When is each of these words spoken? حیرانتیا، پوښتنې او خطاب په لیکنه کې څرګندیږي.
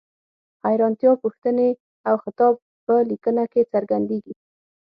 حیرانتیا، 0.65 1.11
پوښتنې 1.23 1.69
او 2.07 2.15
خطاب 2.23 2.53
په 2.85 2.93
لیکنه 3.09 3.43
کې 3.51 3.61
څرګندیږي. 3.73 4.33